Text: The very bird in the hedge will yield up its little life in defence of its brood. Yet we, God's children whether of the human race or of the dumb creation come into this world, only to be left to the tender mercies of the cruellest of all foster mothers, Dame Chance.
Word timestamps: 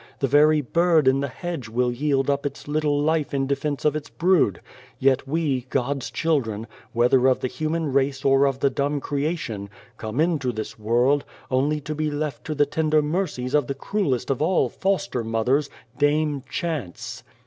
The 0.17 0.25
very 0.25 0.61
bird 0.61 1.07
in 1.07 1.19
the 1.19 1.27
hedge 1.27 1.69
will 1.69 1.91
yield 1.91 2.27
up 2.27 2.43
its 2.43 2.67
little 2.67 2.99
life 2.99 3.35
in 3.35 3.45
defence 3.45 3.85
of 3.85 3.95
its 3.95 4.09
brood. 4.09 4.59
Yet 4.97 5.27
we, 5.27 5.67
God's 5.69 6.09
children 6.09 6.65
whether 6.91 7.27
of 7.27 7.41
the 7.41 7.47
human 7.47 7.93
race 7.93 8.25
or 8.25 8.47
of 8.47 8.61
the 8.61 8.71
dumb 8.71 8.99
creation 8.99 9.69
come 9.99 10.19
into 10.19 10.51
this 10.51 10.79
world, 10.79 11.23
only 11.51 11.79
to 11.81 11.93
be 11.93 12.09
left 12.09 12.45
to 12.45 12.55
the 12.55 12.65
tender 12.65 13.03
mercies 13.03 13.53
of 13.53 13.67
the 13.67 13.75
cruellest 13.75 14.31
of 14.31 14.41
all 14.41 14.69
foster 14.69 15.23
mothers, 15.23 15.69
Dame 15.99 16.41
Chance. 16.49 17.21